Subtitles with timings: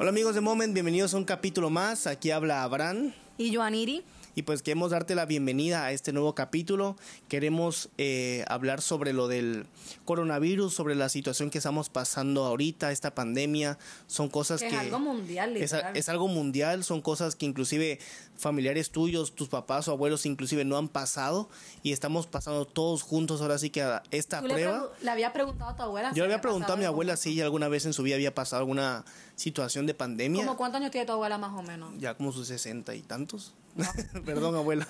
[0.00, 2.06] Hola amigos de Moment, bienvenidos a un capítulo más.
[2.06, 3.12] Aquí habla Abraham.
[3.36, 4.04] Y Joaniri.
[4.38, 6.94] Y pues queremos darte la bienvenida a este nuevo capítulo.
[7.26, 9.66] Queremos eh, hablar sobre lo del
[10.04, 13.78] coronavirus, sobre la situación que estamos pasando ahorita, esta pandemia.
[14.06, 14.68] Son cosas que...
[14.68, 15.56] Es algo mundial.
[15.56, 17.98] Es, es, algo mundial, son cosas que inclusive
[18.36, 21.48] familiares tuyos, tus papás o abuelos inclusive no han pasado
[21.82, 24.88] y estamos pasando todos juntos ahora sí que a esta prueba.
[25.02, 26.12] Le, había preguntado a tu abuela.
[26.12, 28.60] Yo le había preguntado a mi abuela si alguna vez en su vida había pasado
[28.60, 30.44] alguna situación de pandemia.
[30.44, 31.92] ¿Cómo cuántos años tiene tu abuela más o menos?
[31.98, 33.52] Ya como sus sesenta y tantos.
[34.34, 34.86] Perdón, abuela.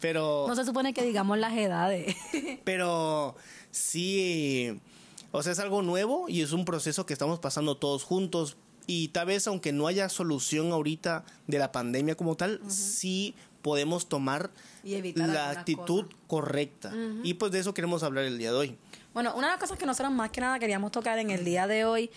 [0.00, 0.46] Pero.
[0.48, 2.16] No se supone que digamos las edades.
[2.64, 3.36] pero
[3.70, 4.80] sí.
[5.30, 8.56] O sea, es algo nuevo y es un proceso que estamos pasando todos juntos.
[8.86, 14.08] Y tal vez, aunque no haya solución ahorita de la pandemia como tal, sí podemos
[14.08, 14.50] tomar
[15.14, 16.92] la actitud correcta.
[17.22, 18.78] Y pues de eso queremos hablar el día de hoy.
[19.14, 21.68] Bueno, una de las cosas que nosotros más que nada queríamos tocar en el día
[21.68, 22.10] de hoy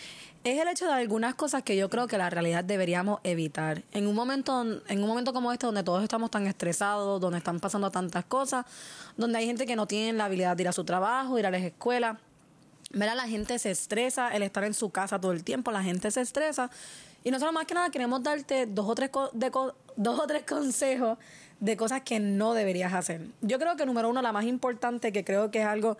[0.44, 3.84] es el hecho de algunas cosas que yo creo que la realidad deberíamos evitar.
[3.92, 7.59] En un momento, en un momento como este, donde todos estamos tan estresados, donde están
[7.59, 8.66] pasando tantas cosas,
[9.16, 11.52] donde hay gente que no tiene la habilidad de ir a su trabajo, ir a
[11.52, 12.18] las escuelas.
[12.94, 16.09] Mira, la gente se estresa, el estar en su casa todo el tiempo, la gente
[16.09, 16.72] se estresa.
[17.23, 19.52] Y nosotros más que nada queremos darte dos o tres, de
[19.98, 21.20] dos o tres consejos
[21.59, 23.22] de cosas que no deberías hacer.
[23.42, 26.00] Yo creo que número uno, la más importante, que creo que es algo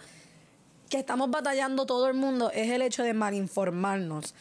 [0.90, 4.34] que estamos batallando todo el mundo es el hecho de malinformarnos.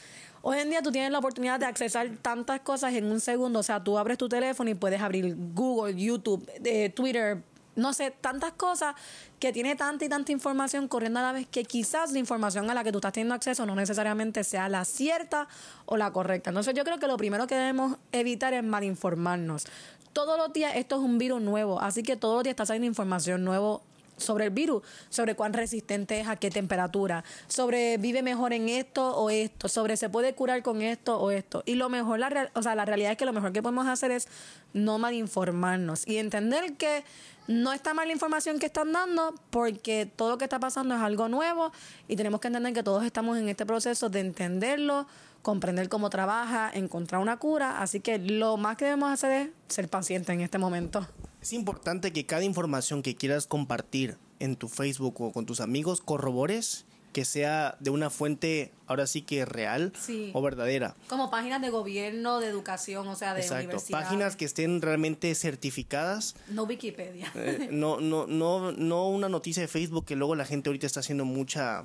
[0.43, 3.59] Hoy en día tú tienes la oportunidad de accesar tantas cosas en un segundo.
[3.59, 7.43] O sea, tú abres tu teléfono y puedes abrir Google, YouTube, eh, Twitter,
[7.75, 8.95] no sé, tantas cosas
[9.41, 12.75] que tiene tanta y tanta información corriendo a la vez que quizás la información a
[12.75, 15.49] la que tú estás teniendo acceso no necesariamente sea la cierta
[15.85, 16.51] o la correcta.
[16.51, 19.67] Entonces yo creo que lo primero que debemos evitar es malinformarnos.
[20.13, 22.87] Todos los días esto es un virus nuevo, así que todos los días está saliendo
[22.87, 23.81] información nueva
[24.17, 29.17] sobre el virus, sobre cuán resistente es a qué temperatura, sobre vive mejor en esto
[29.17, 31.63] o esto, sobre se puede curar con esto o esto.
[31.67, 34.11] Y lo mejor, la, o sea, la realidad es que lo mejor que podemos hacer
[34.11, 34.29] es
[34.73, 37.05] no malinformarnos y entender que
[37.47, 41.01] no está mal la información que están dando porque todo lo que está pasando es
[41.01, 41.73] algo nuevo
[42.09, 45.07] y tenemos que entender que todos estamos en este proceso de entenderlo,
[45.43, 47.81] comprender cómo trabaja, encontrar una cura.
[47.81, 51.07] Así que lo más que debemos hacer es ser pacientes en este momento.
[51.47, 56.01] Es importante que cada información que quieras compartir en tu Facebook o con tus amigos
[56.01, 59.93] corrobores que sea de una fuente ahora sí que real
[60.33, 60.97] o verdadera.
[61.07, 66.35] Como páginas de gobierno, de educación, o sea, de Exacto, páginas que estén realmente certificadas.
[66.49, 67.31] No Wikipedia.
[67.37, 70.99] Eh, no, no, no, no una noticia de Facebook que luego la gente ahorita está
[70.99, 71.85] haciendo mucha,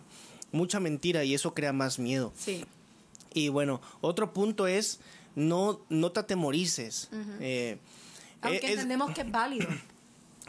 [0.52, 2.34] mucha mentira y eso crea más miedo.
[2.36, 2.66] Sí.
[3.32, 5.02] Y bueno, otro punto es
[5.36, 7.10] no, no te atemorices.
[7.40, 7.78] Eh,
[8.42, 9.68] Aunque eh, entendemos que es válido.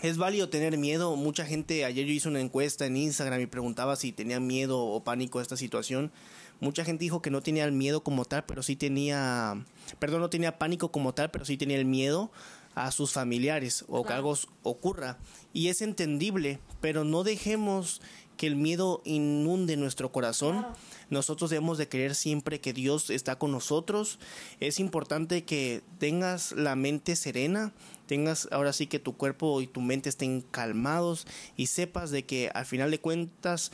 [0.02, 1.14] Es válido tener miedo.
[1.14, 5.04] Mucha gente, ayer yo hice una encuesta en Instagram y preguntaba si tenía miedo o
[5.04, 6.10] pánico a esta situación.
[6.58, 9.64] Mucha gente dijo que no tenía el miedo como tal, pero sí tenía,
[10.00, 12.32] perdón, no tenía pánico como tal, pero sí tenía el miedo
[12.74, 15.18] a sus familiares o que algo ocurra.
[15.52, 18.00] Y es entendible, pero no dejemos
[18.42, 20.66] que el miedo inunde nuestro corazón.
[21.10, 24.18] Nosotros debemos de creer siempre que Dios está con nosotros.
[24.58, 27.72] Es importante que tengas la mente serena,
[28.08, 31.24] tengas ahora sí que tu cuerpo y tu mente estén calmados
[31.56, 33.70] y sepas de que al final de cuentas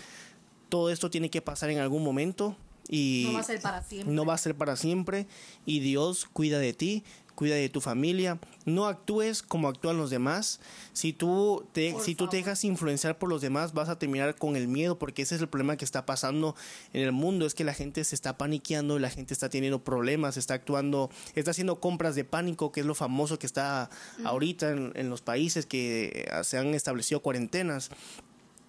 [0.68, 2.54] todo esto tiene que pasar en algún momento
[2.90, 4.14] y no va a ser para siempre.
[4.14, 5.26] No va a ser para siempre
[5.64, 7.04] y Dios cuida de ti,
[7.38, 10.58] cuida de tu familia, no actúes como actúan los demás.
[10.92, 14.56] Si tú te, si tú te dejas influenciar por los demás, vas a terminar con
[14.56, 16.56] el miedo, porque ese es el problema que está pasando
[16.92, 20.36] en el mundo, es que la gente se está paniqueando, la gente está teniendo problemas,
[20.36, 23.88] está actuando, está haciendo compras de pánico, que es lo famoso que está
[24.24, 27.92] ahorita en, en los países que se han establecido cuarentenas.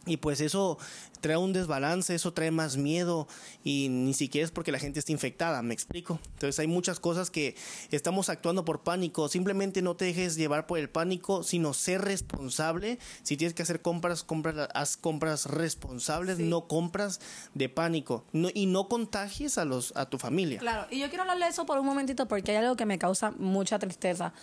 [0.09, 0.77] Y pues eso
[1.21, 3.27] trae un desbalance, eso trae más miedo
[3.63, 6.19] y ni siquiera es porque la gente esté infectada, me explico.
[6.33, 7.55] Entonces hay muchas cosas que
[7.91, 12.99] estamos actuando por pánico, simplemente no te dejes llevar por el pánico, sino ser responsable.
[13.23, 17.19] Si tienes que hacer compras, compras haz compras responsables, no compras
[17.53, 20.59] de pánico no, y no contagies a los a tu familia.
[20.59, 22.97] Claro, y yo quiero hablarle de eso por un momentito porque hay algo que me
[22.97, 24.33] causa mucha tristeza.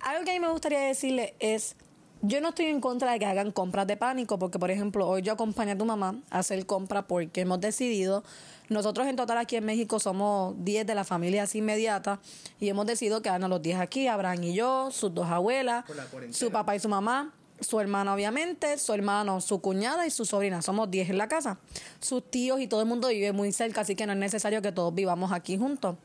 [0.00, 1.76] Algo que a mí me gustaría decirle es
[2.26, 5.20] yo no estoy en contra de que hagan compras de pánico, porque por ejemplo, hoy
[5.20, 8.24] yo acompañé a tu mamá a hacer compras porque hemos decidido,
[8.70, 12.20] nosotros en total aquí en México somos 10 de la familia así inmediata
[12.58, 15.84] y hemos decidido quedarnos los 10 aquí, Abraham y yo, sus dos abuelas,
[16.30, 20.62] su papá y su mamá, su hermana obviamente, su hermano, su cuñada y su sobrina.
[20.62, 21.58] Somos 10 en la casa.
[22.00, 24.72] Sus tíos y todo el mundo vive muy cerca, así que no es necesario que
[24.72, 25.96] todos vivamos aquí juntos.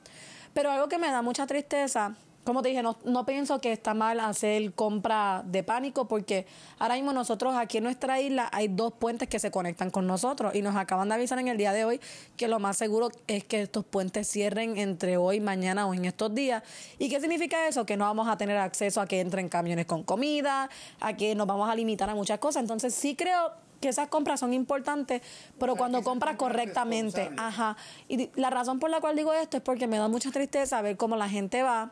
[0.54, 2.16] Pero algo que me da mucha tristeza
[2.50, 6.48] como te dije, no, no pienso que está mal hacer compra de pánico porque
[6.80, 10.56] ahora mismo nosotros aquí en nuestra isla hay dos puentes que se conectan con nosotros
[10.56, 12.02] y nos acaban de avisar en el día de hoy
[12.38, 16.34] que lo más seguro es que estos puentes cierren entre hoy, mañana o en estos
[16.34, 16.64] días.
[16.98, 17.86] ¿Y qué significa eso?
[17.86, 21.46] Que no vamos a tener acceso a que entren camiones con comida, a que nos
[21.46, 22.64] vamos a limitar a muchas cosas.
[22.64, 25.22] Entonces sí creo que esas compras son importantes,
[25.60, 27.78] pero cuando compras correctamente, ajá.
[28.08, 30.98] Y la razón por la cual digo esto es porque me da mucha tristeza ver
[30.98, 31.92] cómo la gente va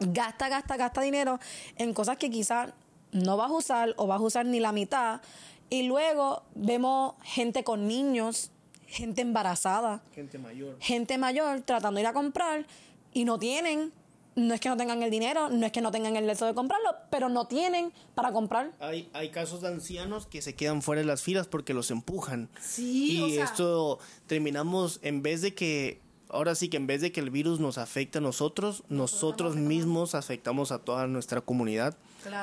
[0.00, 1.38] gasta, gasta, gasta dinero
[1.76, 2.72] en cosas que quizás
[3.12, 5.20] no vas a usar o vas a usar ni la mitad.
[5.68, 8.50] Y luego vemos gente con niños,
[8.86, 12.66] gente embarazada, gente mayor, gente mayor tratando de ir a comprar
[13.12, 13.92] y no tienen.
[14.36, 16.54] No es que no tengan el dinero, no es que no tengan el deseo de
[16.54, 18.70] comprarlo, pero no tienen para comprar.
[18.78, 22.48] Hay, hay casos de ancianos que se quedan fuera de las filas porque los empujan.
[22.60, 23.98] Sí, y esto
[24.28, 26.00] terminamos, en vez de que
[26.32, 30.14] ahora sí que en vez de que el virus nos afecte a nosotros, nosotros, mismos
[30.14, 31.96] afectamos a toda nuestra comunidad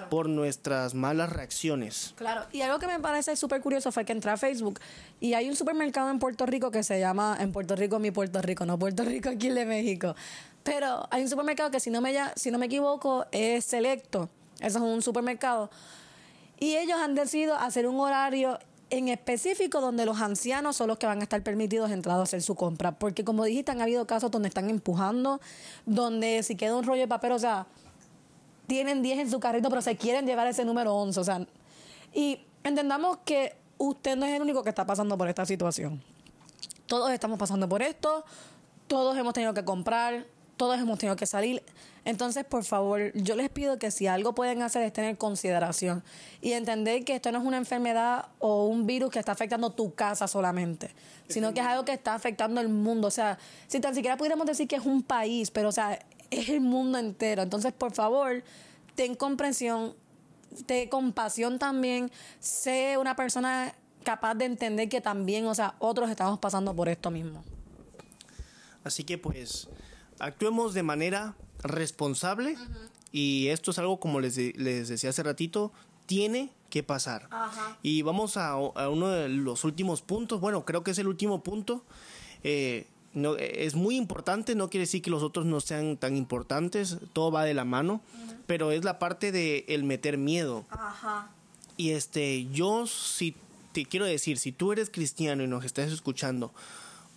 [0.10, 2.13] por nuestras malas reacciones.
[2.18, 4.80] Claro, y algo que me parece súper curioso fue que entré a Facebook
[5.19, 8.42] y hay un supermercado en Puerto Rico que se llama, en Puerto Rico, mi Puerto
[8.42, 10.16] Rico, no Puerto Rico, aquí de México.
[10.63, 14.30] Pero hay un supermercado que si no me, si no me equivoco es Selecto,
[14.60, 15.69] eso es un supermercado.
[16.60, 18.57] Y ellos han decidido hacer un horario
[18.89, 22.42] en específico donde los ancianos son los que van a estar permitidos entrar a hacer
[22.42, 22.94] su compra.
[22.94, 25.42] Porque como dijiste, han habido casos donde están empujando,
[25.86, 27.68] donde si queda un rollo de papel, o sea,
[28.68, 31.19] tienen 10 en su carrito, pero se quieren llevar ese número 11.
[31.19, 31.45] O sea,
[32.13, 36.01] y entendamos que usted no es el único que está pasando por esta situación.
[36.86, 38.24] Todos estamos pasando por esto,
[38.88, 40.25] todos hemos tenido que comprar,
[40.57, 41.63] todos hemos tenido que salir.
[42.04, 46.04] Entonces, por favor, yo les pido que si algo pueden hacer es tener consideración
[46.42, 49.94] y entender que esto no es una enfermedad o un virus que está afectando tu
[49.94, 50.89] casa solamente,
[51.27, 53.07] sino que es algo que está afectando el mundo.
[53.07, 53.38] O sea,
[53.68, 56.00] si tan siquiera pudiéramos decir que es un país, pero o sea,
[56.31, 57.42] es el mundo entero.
[57.42, 58.44] Entonces, por favor,
[58.95, 59.94] ten comprensión,
[60.65, 62.09] ten compasión también,
[62.39, 63.74] sé una persona
[64.04, 67.44] capaz de entender que también, o sea, otros estamos pasando por esto mismo.
[68.86, 69.68] Así que pues
[70.19, 72.58] actuemos de manera responsable
[73.12, 75.72] y esto es algo como les, les decía hace ratito,
[76.06, 77.30] tiene que pasar.
[77.81, 81.84] Y vamos a, uno de los últimos puntos, bueno, creo que es el último punto.
[82.44, 86.98] Eh, no, es muy importante, no quiere decir que los otros no sean tan importantes,
[87.14, 88.02] todo va de la mano,
[88.46, 90.66] pero es la parte de el meter miedo.
[91.78, 93.36] Y este, yo si
[93.72, 96.54] te quiero decir, si tú eres cristiano y nos estás escuchando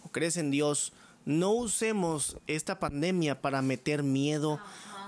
[0.05, 0.93] o crees en Dios,
[1.25, 4.59] no usemos esta pandemia para meter miedo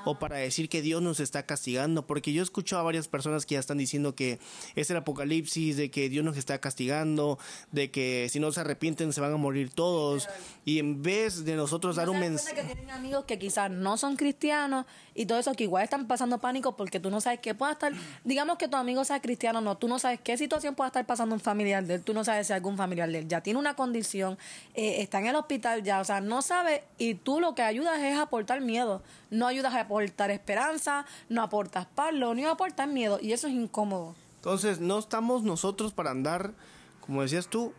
[0.05, 3.47] o para decir que Dios nos está castigando, porque yo he escuchado a varias personas
[3.47, 4.39] que ya están diciendo que
[4.75, 7.39] es el apocalipsis, de que Dios nos está castigando,
[7.71, 10.29] de que si no se arrepienten se van a morir todos,
[10.65, 12.55] y en vez de nosotros dar un mensaje...
[12.55, 16.39] que tienen amigos que quizás no son cristianos y todo eso, que igual están pasando
[16.39, 17.93] pánico porque tú no sabes qué pueda estar,
[18.25, 21.35] digamos que tu amigo sea cristiano, no, tú no sabes qué situación pueda estar pasando
[21.35, 23.75] un familiar de él, tú no sabes si algún familiar de él ya tiene una
[23.75, 24.39] condición,
[24.75, 28.01] eh, está en el hospital ya, o sea, no sabe y tú lo que ayudas
[28.01, 32.49] es aportar miedo, no ayudas a aportar esperanza, no aportas paz, lo único
[32.89, 34.15] miedo y eso es incómodo.
[34.37, 36.55] Entonces, no estamos nosotros para andar,
[37.00, 37.75] como decías tú,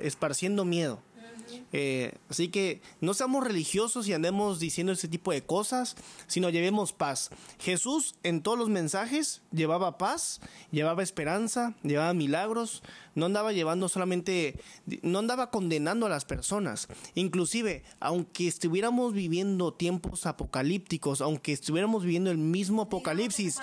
[0.00, 0.98] esparciendo miedo.
[1.72, 5.96] Eh, así que no seamos religiosos y andemos diciendo ese tipo de cosas,
[6.26, 7.30] sino llevemos paz.
[7.58, 10.40] Jesús en todos los mensajes llevaba paz,
[10.70, 12.82] llevaba esperanza, llevaba milagros,
[13.14, 14.58] no andaba llevando solamente,
[15.02, 16.88] no andaba condenando a las personas.
[17.14, 23.58] Inclusive, aunque estuviéramos viviendo tiempos apocalípticos, aunque estuviéramos viviendo el mismo apocalipsis,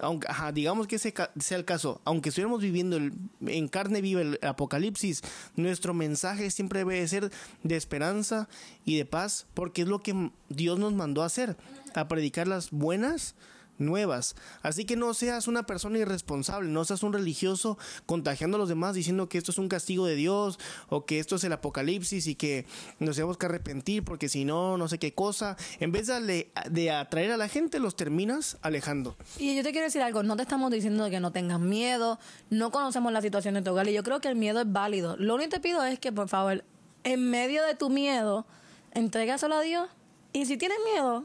[0.00, 3.12] aunque, digamos que ese sea el caso, aunque estuviéramos viviendo el,
[3.46, 5.22] en carne viva el apocalipsis,
[5.56, 7.30] nuestro mensaje siempre debe ser
[7.62, 8.48] de esperanza
[8.84, 11.56] y de paz, porque es lo que Dios nos mandó a hacer,
[11.94, 13.34] a predicar las buenas
[13.78, 14.34] nuevas.
[14.62, 18.94] Así que no seas una persona irresponsable, no seas un religioso contagiando a los demás
[18.94, 22.34] diciendo que esto es un castigo de Dios o que esto es el apocalipsis y
[22.34, 22.66] que
[22.98, 25.56] nos tenemos que arrepentir porque si no, no sé qué cosa.
[25.80, 29.16] En vez de, de atraer a la gente, los terminas alejando.
[29.38, 32.18] Y yo te quiero decir algo, no te estamos diciendo que no tengas miedo,
[32.50, 35.16] no conocemos la situación de tu hogar y yo creo que el miedo es válido.
[35.16, 36.64] Lo único que te pido es que por favor,
[37.04, 38.46] en medio de tu miedo,
[38.92, 39.88] entrégaselo a Dios
[40.32, 41.24] y si tienes miedo,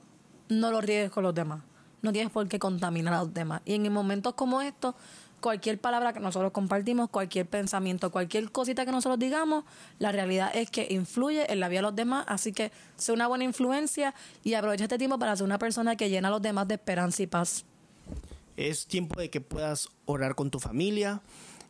[0.50, 1.62] no lo riegues con los demás
[2.04, 3.62] no tienes por qué contaminar a los demás.
[3.66, 4.94] Y en momentos como estos,
[5.40, 9.64] cualquier palabra que nosotros compartimos, cualquier pensamiento, cualquier cosita que nosotros digamos,
[10.00, 12.26] la realidad es que influye en la vida de los demás.
[12.28, 14.14] Así que sé una buena influencia
[14.44, 17.24] y aprovecha este tiempo para ser una persona que llena a los demás de esperanza
[17.24, 17.66] y paz.
[18.58, 21.22] Es tiempo de que puedas orar con tu familia.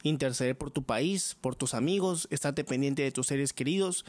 [0.04, 4.06] Interceder por tu país, por tus amigos, estate pendiente de tus seres queridos.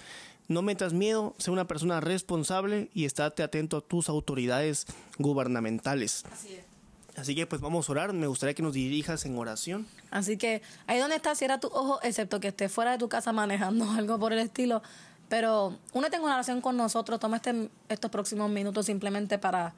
[0.47, 4.87] No metas miedo, sé una persona responsable y estate atento a tus autoridades
[5.19, 6.25] gubernamentales.
[6.31, 6.75] Así es.
[7.17, 9.87] Así que pues vamos a orar, me gustaría que nos dirijas en oración.
[10.11, 13.33] Así que ahí donde estás, cierra tu ojo, excepto que estés fuera de tu casa
[13.33, 14.83] manejando algo por el estilo.
[15.29, 19.75] Pero únete en una oración con nosotros, toma este, estos próximos minutos simplemente para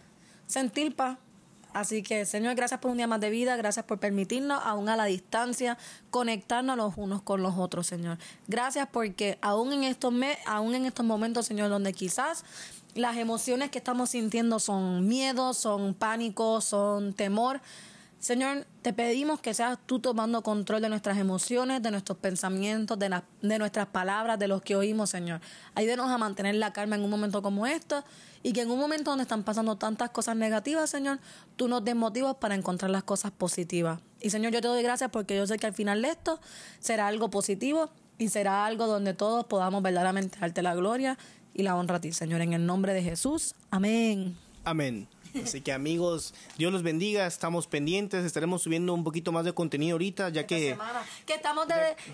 [0.47, 1.19] sentir paz.
[1.77, 4.97] Así que, Señor, gracias por un día más de vida, gracias por permitirnos, aún a
[4.97, 5.77] la distancia,
[6.11, 8.17] conectarnos los unos con los otros, Señor.
[8.49, 12.45] Gracias porque aún en estos, me aún en estos momentos, Señor, donde quizás
[12.95, 17.61] las emociones que estamos sintiendo son miedo, son pánico, son temor.
[18.19, 23.23] Señor, te pedimos que seas tú tomando control de nuestras emociones, de nuestros pensamientos, de,
[23.43, 25.41] de nuestras palabras, de los que oímos, Señor.
[25.75, 27.97] Ayúdenos a mantener la calma en un momento como este
[28.43, 31.21] y que en un momento donde están pasando tantas cosas negativas, Señor,
[31.57, 34.01] tú nos des motivos para encontrar las cosas positivas.
[34.21, 36.41] Y Señor, yo te doy gracias porque yo sé que al final de esto
[36.81, 41.19] será algo positivo y será algo donde todos podamos verdaderamente darte la gloria
[41.55, 43.55] y la honra a ti, Señor, en el nombre de Jesús.
[43.71, 44.37] Amén.
[44.65, 45.09] Amén.
[45.43, 49.95] Así que amigos, Dios los bendiga, estamos pendientes, estaremos subiendo un poquito más de contenido
[49.95, 50.77] ahorita, ya que,
[51.27, 51.67] que estamos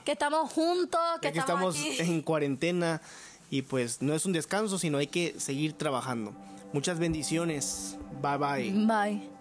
[0.05, 3.01] que estamos juntos, que, estamos, en cuarentena
[3.51, 6.33] y pues no es un descanso, sino hay que seguir trabajando.
[6.73, 7.99] Muchas bendiciones.
[8.23, 8.71] Bye bye.
[8.87, 9.32] Bye.